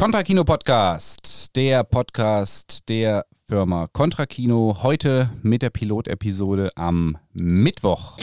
Contra 0.00 0.22
Kino 0.22 0.44
Podcast, 0.44 1.54
der 1.54 1.84
Podcast 1.84 2.88
der 2.88 3.26
Firma 3.46 3.86
Contra 3.86 4.24
Kino. 4.24 4.78
Heute 4.82 5.28
mit 5.42 5.60
der 5.60 5.68
Pilotepisode 5.68 6.70
am 6.74 7.18
Mittwoch. 7.34 8.16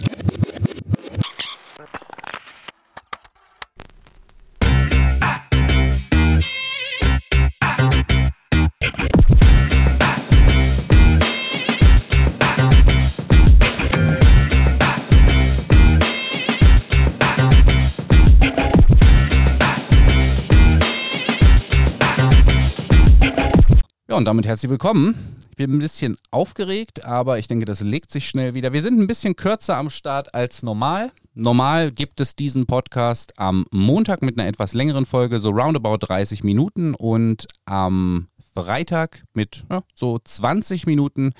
Und 24.17 24.25
damit 24.25 24.47
herzlich 24.47 24.71
willkommen. 24.71 25.37
Ich 25.51 25.57
bin 25.57 25.71
ein 25.75 25.77
bisschen 25.77 26.17
aufgeregt, 26.31 27.05
aber 27.05 27.37
ich 27.37 27.47
denke, 27.47 27.65
das 27.65 27.81
legt 27.81 28.11
sich 28.11 28.27
schnell 28.27 28.55
wieder. 28.55 28.73
Wir 28.73 28.81
sind 28.81 28.99
ein 28.99 29.05
bisschen 29.05 29.35
kürzer 29.35 29.77
am 29.77 29.91
Start 29.91 30.33
als 30.33 30.63
normal. 30.63 31.11
Normal 31.35 31.91
gibt 31.91 32.19
es 32.19 32.35
diesen 32.35 32.65
Podcast 32.65 33.37
am 33.37 33.67
Montag 33.69 34.23
mit 34.23 34.39
einer 34.39 34.49
etwas 34.49 34.73
längeren 34.73 35.05
Folge, 35.05 35.39
so 35.39 35.51
roundabout 35.51 35.97
30 35.97 36.43
Minuten 36.43 36.95
und 36.95 37.45
am 37.65 38.25
Freitag 38.55 39.23
mit 39.35 39.65
ja, 39.69 39.83
so 39.93 40.17
20 40.17 40.87
Minuten 40.87 41.33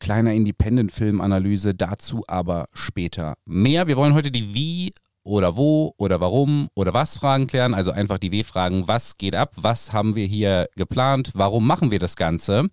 kleiner 0.00 0.34
Independent-Film-Analyse, 0.34 1.76
dazu 1.76 2.24
aber 2.26 2.66
später 2.72 3.36
mehr. 3.44 3.86
Wir 3.86 3.96
wollen 3.96 4.14
heute 4.14 4.32
die 4.32 4.54
Wie 4.54 4.92
oder 5.26 5.56
wo 5.56 5.92
oder 5.98 6.20
warum 6.20 6.68
oder 6.74 6.94
was 6.94 7.18
Fragen 7.18 7.46
klären. 7.48 7.74
Also 7.74 7.90
einfach 7.90 8.18
die 8.18 8.30
W-Fragen, 8.30 8.86
was 8.86 9.18
geht 9.18 9.34
ab, 9.34 9.52
was 9.56 9.92
haben 9.92 10.14
wir 10.14 10.24
hier 10.26 10.68
geplant, 10.76 11.32
warum 11.34 11.66
machen 11.66 11.90
wir 11.90 11.98
das 11.98 12.16
Ganze. 12.16 12.68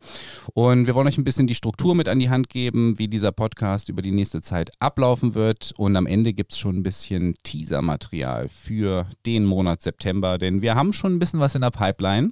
Und 0.54 0.86
wir 0.86 0.94
wollen 0.94 1.08
euch 1.08 1.18
ein 1.18 1.24
bisschen 1.24 1.48
die 1.48 1.56
Struktur 1.56 1.96
mit 1.96 2.08
an 2.08 2.20
die 2.20 2.30
Hand 2.30 2.50
geben, 2.50 3.00
wie 3.00 3.08
dieser 3.08 3.32
Podcast 3.32 3.90
über 3.90 4.02
die 4.02 4.12
nächste 4.12 4.42
Zeit 4.42 4.72
ablaufen 4.80 5.34
wird. 5.34 5.74
Und 5.78 5.96
am 5.96 6.06
Ende 6.06 6.34
gibt 6.34 6.54
es 6.54 6.60
schon 6.60 6.78
ein 6.78 6.84
bisschen 6.84 7.34
Teaser-Material 7.44 8.48
für 8.48 9.08
den 9.26 9.46
Monat 9.46 9.82
September, 9.82 10.38
denn 10.38 10.62
wir 10.62 10.76
haben 10.76 10.94
schon 10.94 11.16
ein 11.16 11.20
bisschen 11.20 11.40
was 11.40 11.56
in 11.56 11.62
der 11.62 11.72
Pipeline. 11.72 12.32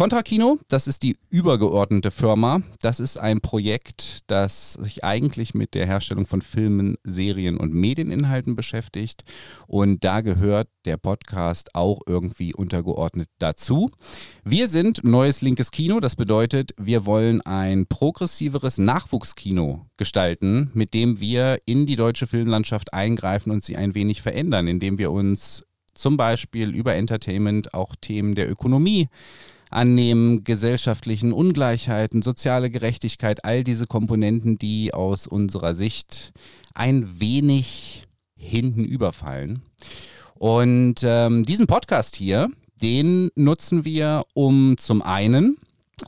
Contra 0.00 0.22
Kino, 0.22 0.58
das 0.68 0.86
ist 0.86 1.02
die 1.02 1.14
übergeordnete 1.28 2.10
Firma. 2.10 2.62
Das 2.80 3.00
ist 3.00 3.20
ein 3.20 3.42
Projekt, 3.42 4.20
das 4.28 4.72
sich 4.72 5.04
eigentlich 5.04 5.52
mit 5.52 5.74
der 5.74 5.84
Herstellung 5.84 6.24
von 6.24 6.40
Filmen, 6.40 6.96
Serien 7.04 7.58
und 7.58 7.74
Medieninhalten 7.74 8.56
beschäftigt. 8.56 9.24
Und 9.66 10.02
da 10.02 10.22
gehört 10.22 10.68
der 10.86 10.96
Podcast 10.96 11.74
auch 11.74 12.00
irgendwie 12.06 12.54
untergeordnet 12.54 13.28
dazu. 13.40 13.90
Wir 14.42 14.68
sind 14.68 15.04
Neues 15.04 15.42
Linkes 15.42 15.70
Kino. 15.70 16.00
Das 16.00 16.16
bedeutet, 16.16 16.70
wir 16.78 17.04
wollen 17.04 17.42
ein 17.42 17.86
progressiveres 17.86 18.78
Nachwuchskino 18.78 19.84
gestalten, 19.98 20.70
mit 20.72 20.94
dem 20.94 21.20
wir 21.20 21.58
in 21.66 21.84
die 21.84 21.96
deutsche 21.96 22.26
Filmlandschaft 22.26 22.94
eingreifen 22.94 23.50
und 23.50 23.62
sie 23.62 23.76
ein 23.76 23.94
wenig 23.94 24.22
verändern, 24.22 24.66
indem 24.66 24.96
wir 24.96 25.10
uns 25.10 25.66
zum 25.92 26.16
Beispiel 26.16 26.74
über 26.74 26.94
Entertainment 26.94 27.74
auch 27.74 27.94
Themen 28.00 28.34
der 28.34 28.50
Ökonomie 28.50 29.10
annehmen, 29.70 30.44
gesellschaftlichen 30.44 31.32
Ungleichheiten, 31.32 32.22
soziale 32.22 32.70
Gerechtigkeit, 32.70 33.44
all 33.44 33.64
diese 33.64 33.86
Komponenten, 33.86 34.58
die 34.58 34.92
aus 34.92 35.26
unserer 35.26 35.74
Sicht 35.74 36.32
ein 36.74 37.20
wenig 37.20 38.04
hinten 38.38 38.84
überfallen. 38.84 39.62
Und 40.34 41.02
ähm, 41.02 41.44
diesen 41.44 41.66
Podcast 41.66 42.16
hier, 42.16 42.48
den 42.82 43.30
nutzen 43.34 43.84
wir, 43.84 44.24
um 44.34 44.76
zum 44.78 45.02
einen 45.02 45.58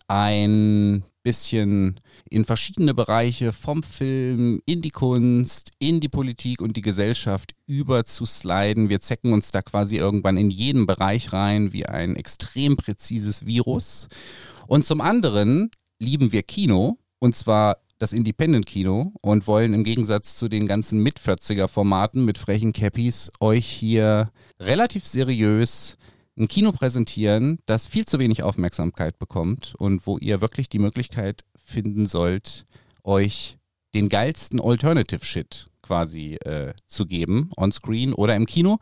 ein 0.08 1.04
bisschen 1.22 2.00
in 2.28 2.44
verschiedene 2.44 2.94
Bereiche 2.94 3.52
vom 3.52 3.82
Film 3.82 4.60
in 4.66 4.80
die 4.80 4.90
Kunst, 4.90 5.70
in 5.78 6.00
die 6.00 6.08
Politik 6.08 6.60
und 6.60 6.76
die 6.76 6.82
Gesellschaft 6.82 7.54
über 7.66 8.04
zu 8.04 8.26
sliden. 8.26 8.88
Wir 8.88 9.00
zecken 9.00 9.32
uns 9.32 9.50
da 9.50 9.62
quasi 9.62 9.96
irgendwann 9.96 10.36
in 10.36 10.50
jeden 10.50 10.86
Bereich 10.86 11.32
rein 11.32 11.72
wie 11.72 11.86
ein 11.86 12.16
extrem 12.16 12.76
präzises 12.76 13.46
Virus. 13.46 14.08
Und 14.66 14.84
zum 14.84 15.00
anderen 15.00 15.70
lieben 15.98 16.32
wir 16.32 16.42
Kino 16.42 16.98
und 17.18 17.36
zwar 17.36 17.78
das 17.98 18.12
Independent-Kino 18.12 19.12
und 19.20 19.46
wollen 19.46 19.74
im 19.74 19.84
Gegensatz 19.84 20.36
zu 20.36 20.48
den 20.48 20.66
ganzen 20.66 21.00
Mit-40er-Formaten 21.04 22.24
mit 22.24 22.36
frechen 22.36 22.72
Cappies 22.72 23.30
euch 23.38 23.64
hier 23.64 24.32
relativ 24.58 25.06
seriös 25.06 25.96
ein 26.36 26.48
Kino 26.48 26.72
präsentieren, 26.72 27.58
das 27.66 27.86
viel 27.86 28.04
zu 28.04 28.18
wenig 28.18 28.42
Aufmerksamkeit 28.42 29.18
bekommt 29.18 29.74
und 29.78 30.06
wo 30.06 30.18
ihr 30.18 30.40
wirklich 30.40 30.68
die 30.68 30.78
Möglichkeit 30.78 31.44
finden 31.64 32.06
sollt, 32.06 32.64
euch 33.04 33.58
den 33.94 34.08
geilsten 34.08 34.60
Alternative 34.60 35.24
Shit 35.24 35.66
quasi 35.82 36.36
äh, 36.36 36.72
zu 36.86 37.06
geben, 37.06 37.50
on-screen 37.56 38.14
oder 38.14 38.34
im 38.36 38.46
Kino. 38.46 38.78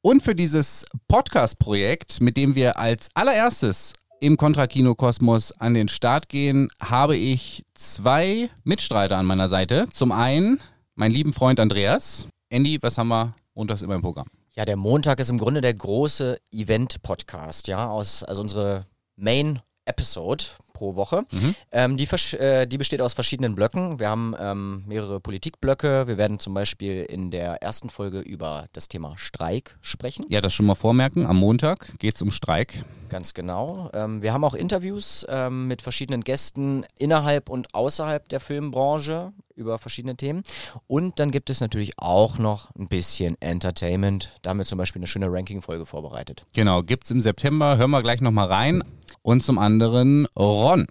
Und 0.00 0.22
für 0.22 0.34
dieses 0.34 0.86
Podcast-Projekt, 1.06 2.20
mit 2.20 2.36
dem 2.36 2.54
wir 2.54 2.78
als 2.78 3.08
allererstes 3.14 3.92
im 4.20 4.36
Kontra-Kino-Kosmos 4.36 5.52
an 5.52 5.74
den 5.74 5.88
Start 5.88 6.28
gehen, 6.28 6.68
habe 6.80 7.16
ich 7.16 7.64
zwei 7.74 8.48
Mitstreiter 8.64 9.16
an 9.16 9.26
meiner 9.26 9.48
Seite. 9.48 9.88
Zum 9.90 10.12
einen 10.12 10.60
mein 10.94 11.12
lieben 11.12 11.32
Freund 11.32 11.60
Andreas. 11.60 12.26
Andy, 12.48 12.78
was 12.80 12.98
haben 12.98 13.08
wir 13.08 13.34
montags 13.54 13.82
immer 13.82 13.94
im 13.94 14.02
Programm? 14.02 14.28
Ja, 14.58 14.64
der 14.64 14.74
Montag 14.74 15.20
ist 15.20 15.30
im 15.30 15.38
Grunde 15.38 15.60
der 15.60 15.72
große 15.72 16.40
Event-Podcast, 16.50 17.68
ja, 17.68 17.88
aus, 17.88 18.24
also 18.24 18.42
unsere 18.42 18.86
Main 19.14 19.60
Episode 19.84 20.46
pro 20.72 20.96
Woche. 20.96 21.22
Mhm. 21.30 21.54
Ähm, 21.70 21.96
die, 21.96 22.08
äh, 22.36 22.66
die, 22.66 22.76
besteht 22.76 23.00
aus 23.00 23.12
verschiedenen 23.12 23.54
Blöcken. 23.54 24.00
Wir 24.00 24.08
haben 24.08 24.34
ähm, 24.36 24.82
mehrere 24.84 25.20
Politikblöcke. 25.20 26.08
Wir 26.08 26.18
werden 26.18 26.40
zum 26.40 26.54
Beispiel 26.54 27.04
in 27.04 27.30
der 27.30 27.62
ersten 27.62 27.88
Folge 27.88 28.18
über 28.18 28.66
das 28.72 28.88
Thema 28.88 29.16
Streik 29.16 29.78
sprechen. 29.80 30.26
Ja, 30.28 30.40
das 30.40 30.54
schon 30.54 30.66
mal 30.66 30.74
vormerken. 30.74 31.24
Am 31.24 31.36
Montag 31.36 31.96
geht 32.00 32.16
es 32.16 32.22
um 32.22 32.32
Streik. 32.32 32.82
Ganz 33.10 33.34
genau. 33.34 33.90
Ähm, 33.94 34.22
wir 34.22 34.32
haben 34.32 34.42
auch 34.42 34.54
Interviews 34.54 35.24
ähm, 35.28 35.68
mit 35.68 35.82
verschiedenen 35.82 36.24
Gästen 36.24 36.84
innerhalb 36.98 37.48
und 37.48 37.76
außerhalb 37.76 38.28
der 38.28 38.40
Filmbranche 38.40 39.32
über 39.58 39.78
verschiedene 39.78 40.16
Themen. 40.16 40.42
Und 40.86 41.18
dann 41.18 41.30
gibt 41.30 41.50
es 41.50 41.60
natürlich 41.60 41.98
auch 41.98 42.38
noch 42.38 42.74
ein 42.76 42.88
bisschen 42.88 43.36
Entertainment. 43.40 44.36
Da 44.42 44.50
haben 44.50 44.58
wir 44.58 44.64
zum 44.64 44.78
Beispiel 44.78 45.00
eine 45.00 45.06
schöne 45.06 45.30
Ranking-Folge 45.30 45.84
vorbereitet. 45.84 46.46
Genau, 46.54 46.82
gibt 46.82 47.04
es 47.04 47.10
im 47.10 47.20
September. 47.20 47.76
Hören 47.76 47.90
wir 47.90 48.02
gleich 48.02 48.20
nochmal 48.20 48.46
rein. 48.46 48.82
Und 49.22 49.42
zum 49.42 49.58
anderen 49.58 50.26
Ron. 50.36 50.86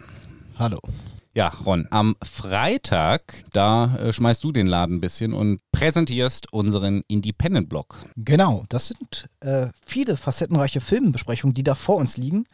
Hallo. 0.59 0.79
Ja, 1.37 1.49
Ron, 1.49 1.85
am 1.91 2.15
Freitag, 2.23 3.45
da 3.53 3.95
äh, 3.97 4.11
schmeißt 4.11 4.43
du 4.43 4.51
den 4.51 4.65
Laden 4.65 4.95
ein 4.95 5.01
bisschen 5.01 5.33
und 5.33 5.59
präsentierst 5.71 6.51
unseren 6.51 7.03
Independent-Blog. 7.07 7.95
Genau, 8.15 8.65
das 8.69 8.87
sind 8.87 9.29
äh, 9.41 9.67
viele 9.85 10.17
facettenreiche 10.17 10.81
Filmbesprechungen, 10.81 11.53
die 11.53 11.61
da 11.63 11.75
vor 11.75 11.97
uns 11.97 12.17
liegen. 12.17 12.45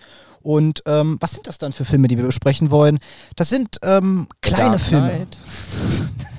Und 0.41 0.83
ähm, 0.85 1.15
was 1.21 1.31
sind 1.31 1.47
das 1.47 1.59
dann 1.59 1.71
für 1.71 1.85
Filme, 1.85 2.09
die 2.09 2.17
wir 2.17 2.25
besprechen 2.25 2.71
wollen? 2.71 2.99
Das 3.37 3.47
sind 3.47 3.77
ähm, 3.83 4.27
kleine 4.41 4.71
Dark 4.71 4.81
Filme. 4.81 5.27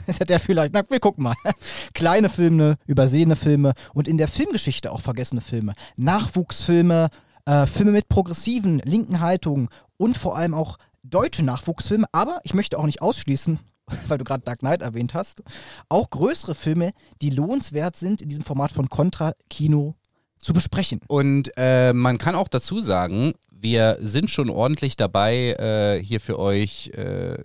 das 0.06 0.20
hat 0.20 0.30
er 0.30 0.38
vielleicht, 0.38 0.74
na, 0.74 0.82
wir 0.86 1.00
gucken 1.00 1.24
mal. 1.24 1.36
kleine 1.94 2.28
Filme, 2.28 2.76
übersehene 2.86 3.36
Filme 3.36 3.72
und 3.94 4.06
in 4.06 4.18
der 4.18 4.28
Filmgeschichte 4.28 4.92
auch 4.92 5.00
vergessene 5.00 5.40
Filme. 5.40 5.72
Nachwuchsfilme, 5.96 7.08
äh, 7.46 7.64
Filme 7.64 7.92
mit 7.92 8.10
progressiven, 8.10 8.80
linken 8.84 9.20
Haltungen 9.20 9.70
und 9.96 10.18
vor 10.18 10.36
allem 10.36 10.52
auch 10.52 10.76
deutsche 11.04 11.44
Nachwuchsfilme, 11.44 12.06
aber 12.12 12.40
ich 12.42 12.54
möchte 12.54 12.78
auch 12.78 12.86
nicht 12.86 13.02
ausschließen, 13.02 13.60
weil 14.08 14.18
du 14.18 14.24
gerade 14.24 14.42
Dark 14.42 14.60
Knight 14.60 14.82
erwähnt 14.82 15.14
hast, 15.14 15.42
auch 15.88 16.10
größere 16.10 16.54
Filme, 16.54 16.92
die 17.22 17.30
lohnenswert 17.30 17.96
sind, 17.96 18.22
in 18.22 18.28
diesem 18.28 18.44
Format 18.44 18.72
von 18.72 18.88
Contra 18.88 19.34
Kino 19.48 19.94
zu 20.38 20.52
besprechen. 20.52 21.00
Und 21.08 21.52
äh, 21.56 21.92
man 21.92 22.18
kann 22.18 22.34
auch 22.34 22.48
dazu 22.48 22.80
sagen, 22.80 23.34
wir 23.50 23.98
sind 24.00 24.28
schon 24.30 24.50
ordentlich 24.50 24.96
dabei, 24.96 25.54
äh, 25.54 26.02
hier 26.02 26.20
für 26.20 26.38
euch 26.38 26.88
äh, 26.88 27.38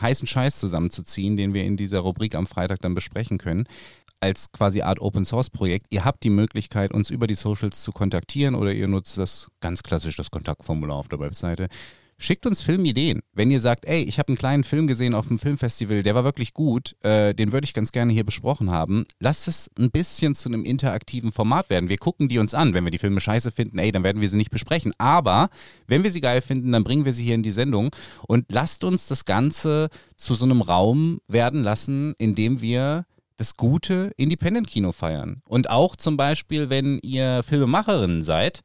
heißen 0.00 0.26
Scheiß 0.26 0.58
zusammenzuziehen, 0.58 1.36
den 1.36 1.54
wir 1.54 1.64
in 1.64 1.76
dieser 1.76 2.00
Rubrik 2.00 2.34
am 2.34 2.46
Freitag 2.46 2.80
dann 2.80 2.94
besprechen 2.94 3.38
können 3.38 3.68
als 4.20 4.50
quasi 4.52 4.80
Art 4.80 5.00
Open 5.00 5.24
Source 5.24 5.50
Projekt. 5.50 5.86
Ihr 5.90 6.04
habt 6.04 6.22
die 6.24 6.30
Möglichkeit, 6.30 6.92
uns 6.92 7.10
über 7.10 7.26
die 7.26 7.34
Socials 7.34 7.82
zu 7.82 7.92
kontaktieren 7.92 8.54
oder 8.54 8.72
ihr 8.72 8.88
nutzt 8.88 9.18
das 9.18 9.48
ganz 9.60 9.82
klassisch, 9.82 10.16
das 10.16 10.30
Kontaktformular 10.30 10.96
auf 10.96 11.08
der 11.08 11.20
Webseite. 11.20 11.68
Schickt 12.24 12.46
uns 12.46 12.62
Filmideen. 12.62 13.20
Wenn 13.34 13.50
ihr 13.50 13.60
sagt, 13.60 13.84
ey, 13.84 14.02
ich 14.02 14.18
habe 14.18 14.28
einen 14.28 14.38
kleinen 14.38 14.64
Film 14.64 14.86
gesehen 14.86 15.12
auf 15.12 15.28
dem 15.28 15.38
Filmfestival, 15.38 16.02
der 16.02 16.14
war 16.14 16.24
wirklich 16.24 16.54
gut, 16.54 16.96
äh, 17.02 17.34
den 17.34 17.52
würde 17.52 17.66
ich 17.66 17.74
ganz 17.74 17.92
gerne 17.92 18.14
hier 18.14 18.24
besprochen 18.24 18.70
haben. 18.70 19.04
Lasst 19.20 19.46
es 19.46 19.70
ein 19.78 19.90
bisschen 19.90 20.34
zu 20.34 20.48
einem 20.48 20.64
interaktiven 20.64 21.32
Format 21.32 21.68
werden. 21.68 21.90
Wir 21.90 21.98
gucken 21.98 22.30
die 22.30 22.38
uns 22.38 22.54
an. 22.54 22.72
Wenn 22.72 22.84
wir 22.84 22.90
die 22.90 22.98
Filme 22.98 23.20
scheiße 23.20 23.52
finden, 23.52 23.76
ey, 23.78 23.92
dann 23.92 24.04
werden 24.04 24.22
wir 24.22 24.28
sie 24.30 24.38
nicht 24.38 24.50
besprechen. 24.50 24.94
Aber 24.96 25.50
wenn 25.86 26.02
wir 26.02 26.10
sie 26.10 26.22
geil 26.22 26.40
finden, 26.40 26.72
dann 26.72 26.82
bringen 26.82 27.04
wir 27.04 27.12
sie 27.12 27.24
hier 27.24 27.34
in 27.34 27.42
die 27.42 27.50
Sendung 27.50 27.90
und 28.26 28.50
lasst 28.50 28.84
uns 28.84 29.06
das 29.06 29.26
Ganze 29.26 29.90
zu 30.16 30.34
so 30.34 30.46
einem 30.46 30.62
Raum 30.62 31.20
werden 31.28 31.62
lassen, 31.62 32.14
in 32.16 32.34
dem 32.34 32.62
wir 32.62 33.04
das 33.36 33.58
gute 33.58 34.12
Independent-Kino 34.16 34.92
feiern. 34.92 35.42
Und 35.46 35.68
auch 35.68 35.94
zum 35.94 36.16
Beispiel, 36.16 36.70
wenn 36.70 37.00
ihr 37.02 37.42
Filmemacherinnen 37.42 38.22
seid 38.22 38.62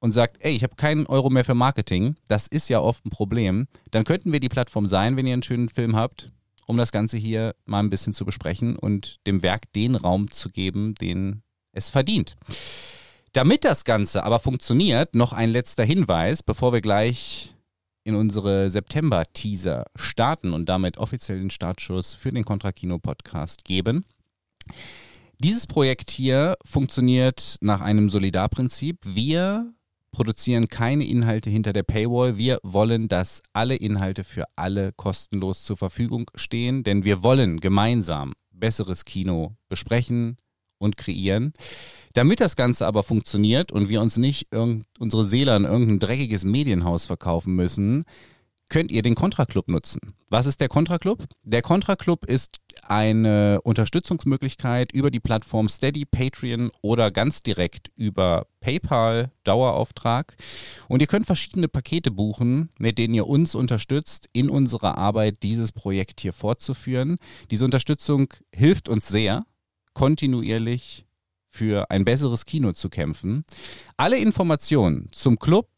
und 0.00 0.12
sagt, 0.12 0.38
ey, 0.40 0.54
ich 0.54 0.62
habe 0.62 0.76
keinen 0.76 1.06
Euro 1.06 1.30
mehr 1.30 1.44
für 1.44 1.54
Marketing, 1.54 2.16
das 2.28 2.46
ist 2.46 2.68
ja 2.68 2.80
oft 2.80 3.06
ein 3.06 3.10
Problem, 3.10 3.68
dann 3.90 4.04
könnten 4.04 4.32
wir 4.32 4.40
die 4.40 4.48
Plattform 4.48 4.86
sein, 4.86 5.16
wenn 5.16 5.26
ihr 5.26 5.34
einen 5.34 5.42
schönen 5.42 5.68
Film 5.68 5.94
habt, 5.94 6.32
um 6.66 6.76
das 6.76 6.92
Ganze 6.92 7.16
hier 7.16 7.54
mal 7.66 7.80
ein 7.80 7.90
bisschen 7.90 8.12
zu 8.12 8.24
besprechen 8.24 8.76
und 8.76 9.18
dem 9.26 9.42
Werk 9.42 9.72
den 9.72 9.94
Raum 9.94 10.30
zu 10.30 10.50
geben, 10.50 10.94
den 10.94 11.42
es 11.72 11.90
verdient. 11.90 12.36
Damit 13.32 13.64
das 13.64 13.84
Ganze 13.84 14.24
aber 14.24 14.40
funktioniert, 14.40 15.14
noch 15.14 15.32
ein 15.32 15.50
letzter 15.50 15.84
Hinweis, 15.84 16.42
bevor 16.42 16.72
wir 16.72 16.80
gleich 16.80 17.54
in 18.02 18.14
unsere 18.14 18.70
September-Teaser 18.70 19.84
starten 19.94 20.52
und 20.52 20.68
damit 20.68 20.98
offiziell 20.98 21.38
den 21.38 21.50
Startschuss 21.50 22.14
für 22.14 22.30
den 22.30 22.44
Contra 22.44 22.72
Kino 22.72 22.98
Podcast 22.98 23.64
geben. 23.64 24.04
Dieses 25.38 25.66
Projekt 25.66 26.10
hier 26.10 26.56
funktioniert 26.64 27.56
nach 27.60 27.80
einem 27.80 28.08
Solidarprinzip. 28.08 28.98
Wir 29.04 29.72
produzieren 30.12 30.68
keine 30.68 31.06
Inhalte 31.06 31.50
hinter 31.50 31.72
der 31.72 31.82
Paywall. 31.82 32.36
Wir 32.36 32.58
wollen, 32.62 33.08
dass 33.08 33.42
alle 33.52 33.76
Inhalte 33.76 34.24
für 34.24 34.44
alle 34.56 34.92
kostenlos 34.92 35.62
zur 35.62 35.76
Verfügung 35.76 36.30
stehen, 36.34 36.82
denn 36.82 37.04
wir 37.04 37.22
wollen 37.22 37.60
gemeinsam 37.60 38.32
besseres 38.50 39.04
Kino 39.04 39.54
besprechen 39.68 40.36
und 40.78 40.96
kreieren. 40.96 41.52
Damit 42.14 42.40
das 42.40 42.56
Ganze 42.56 42.86
aber 42.86 43.02
funktioniert 43.02 43.70
und 43.70 43.88
wir 43.88 44.00
uns 44.00 44.16
nicht 44.16 44.48
unsere 44.98 45.24
Seele 45.24 45.52
an 45.54 45.64
irgendein 45.64 46.00
dreckiges 46.00 46.44
Medienhaus 46.44 47.06
verkaufen 47.06 47.54
müssen, 47.54 48.04
könnt 48.70 48.90
ihr 48.90 49.02
den 49.02 49.14
Contra 49.14 49.44
Club 49.44 49.68
nutzen. 49.68 50.00
Was 50.30 50.46
ist 50.46 50.60
der 50.60 50.68
Contra 50.68 50.98
Club? 50.98 51.26
Der 51.42 51.60
Contra 51.60 51.96
Club 51.96 52.24
ist 52.24 52.58
eine 52.82 53.60
Unterstützungsmöglichkeit 53.62 54.92
über 54.92 55.10
die 55.10 55.20
Plattform 55.20 55.68
Steady, 55.68 56.06
Patreon 56.06 56.70
oder 56.80 57.10
ganz 57.10 57.42
direkt 57.42 57.90
über 57.96 58.46
PayPal, 58.60 59.32
Dauerauftrag. 59.44 60.36
Und 60.88 61.00
ihr 61.00 61.08
könnt 61.08 61.26
verschiedene 61.26 61.68
Pakete 61.68 62.10
buchen, 62.10 62.70
mit 62.78 62.96
denen 62.96 63.12
ihr 63.12 63.26
uns 63.26 63.54
unterstützt, 63.54 64.28
in 64.32 64.48
unserer 64.48 64.96
Arbeit 64.96 65.42
dieses 65.42 65.72
Projekt 65.72 66.20
hier 66.20 66.32
fortzuführen. 66.32 67.18
Diese 67.50 67.64
Unterstützung 67.64 68.32
hilft 68.54 68.88
uns 68.88 69.08
sehr, 69.08 69.44
kontinuierlich 69.92 71.04
für 71.48 71.90
ein 71.90 72.04
besseres 72.04 72.44
Kino 72.44 72.72
zu 72.72 72.88
kämpfen. 72.88 73.44
Alle 73.96 74.18
Informationen 74.18 75.08
zum 75.10 75.38
Club 75.40 75.68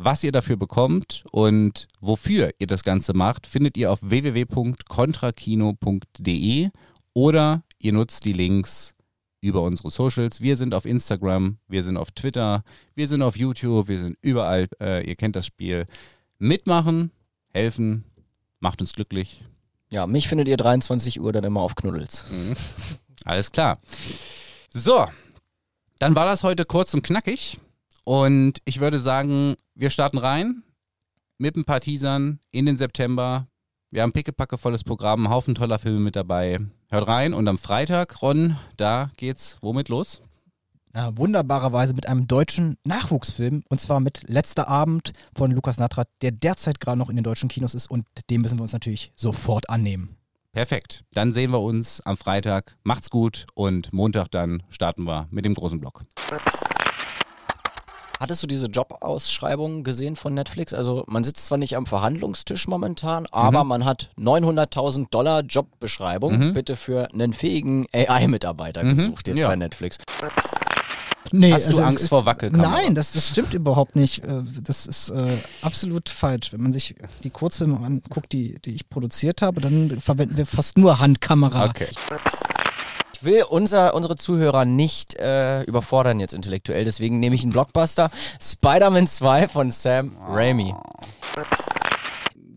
was 0.00 0.22
ihr 0.22 0.30
dafür 0.30 0.56
bekommt 0.56 1.24
und 1.32 1.88
wofür 2.00 2.52
ihr 2.58 2.68
das 2.68 2.84
Ganze 2.84 3.14
macht, 3.14 3.48
findet 3.48 3.76
ihr 3.76 3.90
auf 3.90 3.98
www.kontrakino.de 4.00 6.68
oder 7.14 7.64
ihr 7.80 7.92
nutzt 7.92 8.24
die 8.24 8.32
Links 8.32 8.94
über 9.40 9.62
unsere 9.62 9.90
Socials. 9.90 10.40
Wir 10.40 10.56
sind 10.56 10.72
auf 10.72 10.84
Instagram, 10.84 11.58
wir 11.66 11.82
sind 11.82 11.96
auf 11.96 12.12
Twitter, 12.12 12.62
wir 12.94 13.08
sind 13.08 13.22
auf 13.22 13.36
YouTube, 13.36 13.88
wir 13.88 13.98
sind 13.98 14.16
überall. 14.20 14.68
Äh, 14.80 15.04
ihr 15.04 15.16
kennt 15.16 15.34
das 15.34 15.46
Spiel. 15.46 15.84
Mitmachen, 16.38 17.10
helfen, 17.48 18.04
macht 18.60 18.80
uns 18.80 18.92
glücklich. 18.92 19.42
Ja, 19.90 20.06
mich 20.06 20.28
findet 20.28 20.46
ihr 20.46 20.56
23 20.56 21.20
Uhr 21.20 21.32
dann 21.32 21.42
immer 21.42 21.62
auf 21.62 21.74
Knuddels. 21.74 22.26
Mhm. 22.30 22.54
Alles 23.24 23.50
klar. 23.50 23.80
So, 24.70 25.08
dann 25.98 26.14
war 26.14 26.26
das 26.26 26.44
heute 26.44 26.64
kurz 26.64 26.94
und 26.94 27.02
knackig. 27.02 27.58
Und 28.08 28.62
ich 28.64 28.80
würde 28.80 28.98
sagen, 28.98 29.54
wir 29.74 29.90
starten 29.90 30.16
rein 30.16 30.62
mit 31.36 31.56
ein 31.56 31.66
paar 31.66 31.80
Teasern 31.80 32.40
in 32.50 32.64
den 32.64 32.78
September. 32.78 33.48
Wir 33.90 34.00
haben 34.00 34.12
pickepackevolles 34.12 34.82
Programm, 34.82 35.26
einen 35.26 35.34
Haufen 35.34 35.54
toller 35.54 35.78
Filme 35.78 36.00
mit 36.00 36.16
dabei. 36.16 36.58
Hört 36.88 37.06
rein 37.06 37.34
und 37.34 37.46
am 37.48 37.58
Freitag, 37.58 38.22
Ron, 38.22 38.56
da 38.78 39.10
geht's 39.18 39.58
womit 39.60 39.90
los? 39.90 40.22
Ja, 40.96 41.18
wunderbarerweise 41.18 41.92
mit 41.92 42.08
einem 42.08 42.26
deutschen 42.26 42.78
Nachwuchsfilm 42.84 43.62
und 43.68 43.78
zwar 43.78 44.00
mit 44.00 44.22
Letzter 44.26 44.68
Abend 44.68 45.12
von 45.36 45.50
Lukas 45.50 45.76
Natrat, 45.76 46.08
der 46.22 46.30
derzeit 46.30 46.80
gerade 46.80 46.98
noch 46.98 47.10
in 47.10 47.16
den 47.16 47.24
deutschen 47.24 47.50
Kinos 47.50 47.74
ist 47.74 47.90
und 47.90 48.06
dem 48.30 48.40
müssen 48.40 48.58
wir 48.58 48.62
uns 48.62 48.72
natürlich 48.72 49.12
sofort 49.16 49.68
annehmen. 49.68 50.16
Perfekt. 50.52 51.04
Dann 51.12 51.34
sehen 51.34 51.50
wir 51.50 51.60
uns 51.60 52.00
am 52.00 52.16
Freitag. 52.16 52.78
Macht's 52.84 53.10
gut 53.10 53.44
und 53.52 53.92
Montag 53.92 54.30
dann 54.30 54.62
starten 54.70 55.04
wir 55.04 55.28
mit 55.30 55.44
dem 55.44 55.52
großen 55.52 55.78
Block. 55.78 56.06
Hattest 58.18 58.42
du 58.42 58.46
diese 58.48 58.66
Jobausschreibung 58.66 59.84
gesehen 59.84 60.16
von 60.16 60.34
Netflix? 60.34 60.74
Also 60.74 61.04
man 61.06 61.22
sitzt 61.22 61.46
zwar 61.46 61.58
nicht 61.58 61.76
am 61.76 61.86
Verhandlungstisch 61.86 62.66
momentan, 62.66 63.26
aber 63.30 63.62
mhm. 63.62 63.68
man 63.68 63.84
hat 63.84 64.10
900.000 64.18 65.08
Dollar 65.10 65.42
Jobbeschreibung 65.42 66.38
mhm. 66.38 66.52
bitte 66.52 66.76
für 66.76 67.12
einen 67.12 67.32
fähigen 67.32 67.86
AI-Mitarbeiter 67.94 68.82
mhm. 68.82 68.90
gesucht 68.90 69.28
jetzt 69.28 69.40
ja. 69.40 69.48
bei 69.48 69.56
Netflix. 69.56 69.98
Nee, 71.30 71.52
Hast 71.52 71.66
also 71.66 71.80
du 71.80 71.86
Angst 71.86 72.08
vor 72.08 72.24
Wackelkamera? 72.24 72.70
Nein, 72.70 72.94
das, 72.94 73.12
das 73.12 73.28
stimmt 73.28 73.52
überhaupt 73.54 73.96
nicht. 73.96 74.24
Äh, 74.24 74.42
das 74.62 74.86
ist 74.86 75.10
äh, 75.10 75.36
absolut 75.62 76.08
falsch. 76.08 76.52
Wenn 76.52 76.62
man 76.62 76.72
sich 76.72 76.94
die 77.22 77.30
Kurzfilme 77.30 77.78
anguckt, 77.84 78.32
die, 78.32 78.58
die 78.64 78.74
ich 78.74 78.88
produziert 78.88 79.42
habe, 79.42 79.60
dann 79.60 80.00
verwenden 80.00 80.36
wir 80.36 80.46
fast 80.46 80.78
nur 80.78 80.98
Handkamera. 80.98 81.66
Okay. 81.66 81.88
Ich 83.20 83.24
will 83.24 83.42
unser, 83.42 83.94
unsere 83.94 84.14
Zuhörer 84.14 84.64
nicht 84.64 85.16
äh, 85.16 85.64
überfordern 85.64 86.20
jetzt 86.20 86.34
intellektuell, 86.34 86.84
deswegen 86.84 87.18
nehme 87.18 87.34
ich 87.34 87.42
einen 87.42 87.50
Blockbuster. 87.50 88.12
Spider-Man 88.40 89.08
2 89.08 89.48
von 89.48 89.72
Sam 89.72 90.16
Raimi. 90.28 90.72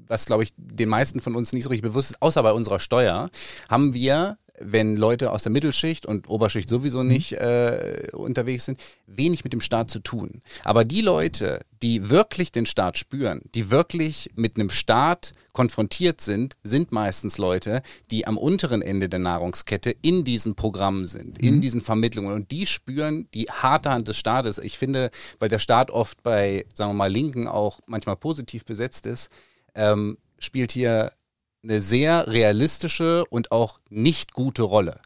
Was, 0.06 0.28
glaube 0.28 0.44
ich, 0.44 0.54
den 0.58 0.88
meisten 0.88 1.20
von 1.20 1.36
uns 1.36 1.52
nicht 1.52 1.64
so 1.64 1.70
richtig 1.70 1.82
bewusst 1.82 2.12
ist, 2.12 2.22
außer 2.22 2.44
bei 2.44 2.52
unserer 2.52 2.78
Steuer, 2.78 3.32
haben 3.70 3.96
wir 3.96 4.38
wenn 4.64 4.96
Leute 4.96 5.32
aus 5.32 5.44
der 5.44 5.52
Mittelschicht 5.52 6.06
und 6.06 6.30
Oberschicht 6.30 6.70
sowieso 6.70 7.02
mhm. 7.02 7.08
nicht 7.08 7.34
äh, 7.34 8.10
unterwegs 8.14 8.66
sind, 8.66 8.80
wenig 9.08 9.44
mit 9.44 9.54
dem 9.54 9.62
Staat 9.62 9.92
zu 9.92 10.00
tun. 10.00 10.42
Aber 10.64 10.86
die 10.86 11.02
Leute, 11.02 11.66
die 11.82 12.10
wirklich 12.10 12.52
den 12.52 12.66
Staat 12.66 12.98
spüren, 12.98 13.42
die 13.56 13.72
wirklich 13.72 14.32
mit 14.36 14.56
einem 14.56 14.70
Staat 14.70 15.32
konfrontiert 15.54 16.22
sind, 16.22 16.56
sind 16.64 16.92
meistens 16.92 17.38
Leute, 17.38 17.82
die 18.12 18.28
am 18.28 18.38
unteren 18.38 18.82
Ende 18.82 19.10
der 19.10 19.20
Nahrungskette 19.20 19.96
in 20.02 20.24
diesen 20.24 20.56
Programmen 20.56 21.06
sind, 21.06 21.42
mhm. 21.42 21.48
in 21.48 21.62
diesen 21.62 21.82
Vermittlungen. 21.82 22.34
Und 22.34 22.52
die 22.52 22.66
spüren 22.66 23.28
die 23.34 23.46
harte 23.50 23.92
Hand 23.92 24.08
des 24.08 24.18
Staates. 24.18 24.58
Ich 24.58 24.78
finde, 24.78 25.12
weil 25.40 25.50
der 25.50 25.60
Staat 25.60 25.92
oft 25.92 26.24
bei, 26.24 26.66
sagen 26.74 26.92
wir 26.92 26.96
mal, 26.96 27.12
Linken 27.12 27.48
auch 27.48 27.80
manchmal 27.88 28.16
positiv 28.16 28.66
besetzt 28.66 29.06
ist, 29.06 29.30
ähm, 29.76 30.18
spielt 30.40 30.72
hier 30.72 31.14
eine 31.64 31.82
sehr 31.82 32.28
realistische 32.28 33.24
und 33.30 33.52
auch 33.52 33.80
nicht 33.90 34.34
gute 34.34 34.64
Rolle. 34.64 35.02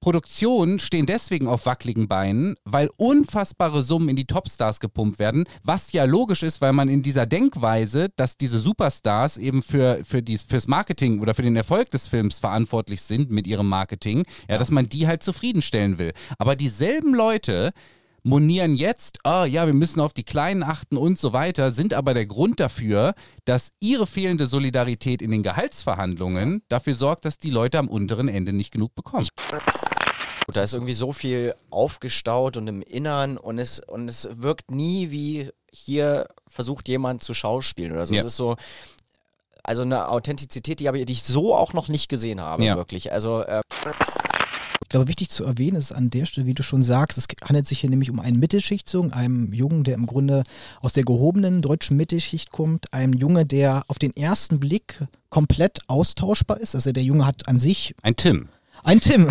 Produktionen 0.00 0.78
stehen 0.78 1.04
deswegen 1.04 1.48
auf 1.48 1.66
wackeligen 1.66 2.06
Beinen, 2.06 2.54
weil 2.64 2.90
unfassbare 2.96 3.82
Summen 3.82 4.08
in 4.08 4.14
die 4.14 4.26
Topstars 4.26 4.78
gepumpt 4.78 5.18
werden, 5.18 5.48
was 5.64 5.90
ja 5.90 6.04
logisch 6.04 6.44
ist, 6.44 6.60
weil 6.60 6.72
man 6.72 6.88
in 6.88 7.02
dieser 7.02 7.26
Denkweise, 7.26 8.08
dass 8.14 8.36
diese 8.36 8.60
Superstars 8.60 9.36
eben 9.36 9.64
für, 9.64 10.04
für 10.04 10.22
dies, 10.22 10.44
fürs 10.44 10.68
Marketing 10.68 11.20
oder 11.20 11.34
für 11.34 11.42
den 11.42 11.56
Erfolg 11.56 11.90
des 11.90 12.06
Films 12.06 12.38
verantwortlich 12.38 13.02
sind 13.02 13.32
mit 13.32 13.48
ihrem 13.48 13.68
Marketing, 13.68 14.18
ja, 14.18 14.54
ja. 14.54 14.58
dass 14.58 14.70
man 14.70 14.88
die 14.88 15.08
halt 15.08 15.24
zufriedenstellen 15.24 15.98
will. 15.98 16.12
Aber 16.38 16.54
dieselben 16.54 17.12
Leute, 17.12 17.72
monieren 18.26 18.74
jetzt, 18.74 19.20
ah 19.22 19.44
ja, 19.44 19.66
wir 19.66 19.72
müssen 19.72 20.00
auf 20.00 20.12
die 20.12 20.24
Kleinen 20.24 20.64
achten 20.64 20.96
und 20.96 21.16
so 21.16 21.32
weiter, 21.32 21.70
sind 21.70 21.94
aber 21.94 22.12
der 22.12 22.26
Grund 22.26 22.58
dafür, 22.58 23.14
dass 23.44 23.70
ihre 23.78 24.06
fehlende 24.06 24.48
Solidarität 24.48 25.22
in 25.22 25.30
den 25.30 25.44
Gehaltsverhandlungen 25.44 26.62
dafür 26.68 26.96
sorgt, 26.96 27.24
dass 27.24 27.38
die 27.38 27.50
Leute 27.50 27.78
am 27.78 27.86
unteren 27.88 28.26
Ende 28.26 28.52
nicht 28.52 28.72
genug 28.72 28.96
bekommen. 28.96 29.28
Da 30.52 30.62
ist 30.62 30.74
irgendwie 30.74 30.92
so 30.92 31.12
viel 31.12 31.54
aufgestaut 31.70 32.56
und 32.56 32.66
im 32.66 32.82
Innern 32.82 33.36
und 33.36 33.58
es, 33.58 33.78
und 33.78 34.10
es 34.10 34.28
wirkt 34.32 34.72
nie 34.72 35.12
wie 35.12 35.50
hier 35.72 36.26
versucht 36.48 36.88
jemand 36.88 37.22
zu 37.22 37.32
schauspielen 37.32 37.92
oder 37.92 38.06
so. 38.06 38.14
Ja. 38.14 38.20
Es 38.20 38.26
ist 38.26 38.36
so, 38.36 38.56
also 39.62 39.82
eine 39.82 40.08
Authentizität, 40.08 40.80
die, 40.80 41.04
die 41.04 41.12
ich 41.12 41.22
so 41.22 41.54
auch 41.54 41.74
noch 41.74 41.88
nicht 41.88 42.08
gesehen 42.08 42.40
habe, 42.40 42.64
ja. 42.64 42.76
wirklich. 42.76 43.12
Also 43.12 43.42
äh 43.42 43.60
ich 44.86 44.90
glaube, 44.90 45.08
wichtig 45.08 45.30
zu 45.30 45.44
erwähnen 45.44 45.76
ist 45.76 45.90
an 45.90 46.10
der 46.10 46.26
Stelle, 46.26 46.46
wie 46.46 46.54
du 46.54 46.62
schon 46.62 46.84
sagst, 46.84 47.18
es 47.18 47.26
handelt 47.42 47.66
sich 47.66 47.80
hier 47.80 47.90
nämlich 47.90 48.08
um 48.08 48.20
einen 48.20 48.38
Mittelschichtsohn, 48.38 49.12
einem 49.12 49.52
Jungen, 49.52 49.82
der 49.82 49.96
im 49.96 50.06
Grunde 50.06 50.44
aus 50.80 50.92
der 50.92 51.02
gehobenen 51.02 51.60
deutschen 51.60 51.96
Mittelschicht 51.96 52.52
kommt, 52.52 52.92
einem 52.92 53.12
Junge, 53.12 53.44
der 53.46 53.82
auf 53.88 53.98
den 53.98 54.16
ersten 54.16 54.60
Blick 54.60 55.04
komplett 55.28 55.80
austauschbar 55.88 56.60
ist. 56.60 56.76
Also 56.76 56.92
der 56.92 57.02
Junge 57.02 57.26
hat 57.26 57.48
an 57.48 57.58
sich. 57.58 57.96
Ein 58.02 58.14
Tim. 58.14 58.48
Ein 58.84 59.00
Tim. 59.00 59.28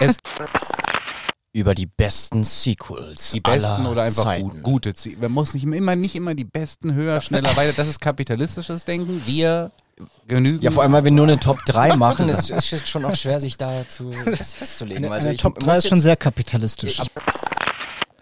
über 1.52 1.74
die 1.74 1.86
besten 1.86 2.42
Sequels. 2.42 3.32
Die 3.32 3.40
besten 3.40 3.84
oder 3.84 4.04
einfach 4.04 4.24
Zeiten. 4.24 4.62
gute. 4.62 4.94
Man 5.20 5.32
muss 5.32 5.52
nicht 5.52 5.64
immer, 5.64 5.96
nicht 5.96 6.16
immer 6.16 6.34
die 6.34 6.44
besten, 6.44 6.94
höher, 6.94 7.20
schneller, 7.20 7.54
weiter. 7.58 7.74
Das 7.76 7.88
ist 7.88 8.00
kapitalistisches 8.00 8.86
Denken. 8.86 9.20
Wir 9.26 9.70
genügen. 10.26 10.62
Ja, 10.62 10.70
vor 10.70 10.82
allem, 10.82 10.92
weil 10.92 11.04
wir 11.04 11.10
nur 11.10 11.26
eine 11.26 11.38
Top 11.38 11.64
3 11.66 11.96
machen, 11.96 12.28
ist 12.28 12.50
es 12.50 12.88
schon 12.88 13.04
auch 13.04 13.14
schwer, 13.14 13.40
sich 13.40 13.56
da 13.56 13.88
zu 13.88 14.12
fest, 14.34 14.56
festzulegen. 14.56 15.10
Also 15.10 15.28
eine, 15.28 15.36
Top 15.36 15.58
3 15.58 15.78
ist 15.78 15.88
schon 15.88 16.00
sehr 16.00 16.16
kapitalistisch. 16.16 17.00
Ich, 17.00 17.10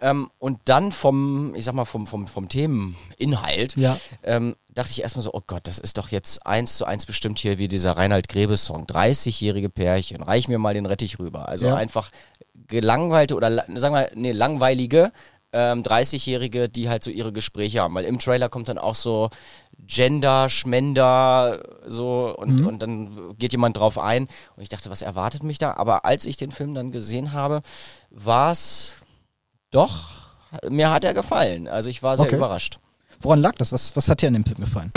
ähm, 0.00 0.30
und 0.38 0.58
dann 0.64 0.90
vom, 0.90 1.54
ich 1.54 1.64
sag 1.64 1.74
mal, 1.74 1.84
vom, 1.84 2.08
vom, 2.08 2.26
vom 2.26 2.48
Themeninhalt, 2.48 3.76
ja. 3.76 3.96
ähm, 4.24 4.56
dachte 4.68 4.90
ich 4.90 5.02
erstmal 5.02 5.22
so, 5.22 5.32
oh 5.32 5.42
Gott, 5.46 5.68
das 5.68 5.78
ist 5.78 5.96
doch 5.96 6.08
jetzt 6.08 6.44
eins 6.44 6.76
zu 6.76 6.84
eins 6.84 7.06
bestimmt 7.06 7.38
hier 7.38 7.58
wie 7.58 7.68
dieser 7.68 7.92
Reinhard 7.92 8.28
Grebe-Song. 8.28 8.86
30-jährige 8.86 9.68
Pärchen, 9.68 10.22
reich 10.22 10.48
mir 10.48 10.58
mal 10.58 10.74
den 10.74 10.86
Rettich 10.86 11.20
rüber. 11.20 11.48
Also 11.48 11.66
ja. 11.66 11.76
einfach 11.76 12.10
gelangweilte 12.66 13.36
oder 13.36 13.64
sagen 13.74 13.94
wir, 13.94 14.10
nee, 14.14 14.32
langweilige 14.32 15.12
ähm, 15.52 15.82
30-Jährige, 15.82 16.68
die 16.68 16.88
halt 16.88 17.04
so 17.04 17.10
ihre 17.10 17.32
Gespräche 17.32 17.80
haben. 17.80 17.94
Weil 17.94 18.04
im 18.04 18.18
Trailer 18.18 18.48
kommt 18.48 18.68
dann 18.68 18.78
auch 18.78 18.94
so 18.94 19.30
Gender, 19.86 20.48
Schmender, 20.48 21.60
so 21.86 22.34
und, 22.36 22.60
Mhm. 22.60 22.66
und 22.66 22.78
dann 22.82 23.36
geht 23.38 23.52
jemand 23.52 23.76
drauf 23.76 23.98
ein. 23.98 24.28
Und 24.56 24.62
ich 24.62 24.68
dachte, 24.68 24.90
was 24.90 25.02
erwartet 25.02 25.42
mich 25.42 25.58
da? 25.58 25.74
Aber 25.74 26.04
als 26.04 26.24
ich 26.24 26.36
den 26.36 26.50
Film 26.52 26.74
dann 26.74 26.92
gesehen 26.92 27.32
habe, 27.32 27.60
war 28.10 28.52
es 28.52 28.96
doch, 29.70 30.10
mir 30.68 30.90
hat 30.90 31.04
er 31.04 31.14
gefallen. 31.14 31.66
Also 31.68 31.90
ich 31.90 32.02
war 32.02 32.16
sehr 32.16 32.26
Okay. 32.26 32.36
überrascht. 32.36 32.78
Woran 33.20 33.40
lag 33.40 33.54
das? 33.56 33.72
Was, 33.72 33.94
was 33.96 34.08
hat 34.08 34.22
dir 34.22 34.28
an 34.28 34.34
dem 34.34 34.44
Film 34.44 34.58
gefallen? 34.60 34.92